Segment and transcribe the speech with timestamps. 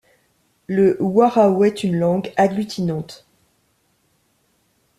[0.65, 3.27] Le warao est une langue agglutinante.